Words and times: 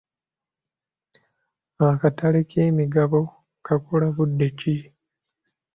Akatale 1.89 2.39
k'emigabo 2.49 3.19
kakola 3.65 4.07
budde 4.15 4.47
ki? 4.59 4.75